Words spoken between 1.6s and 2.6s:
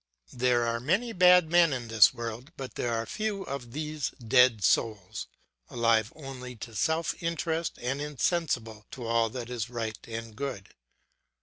in this world,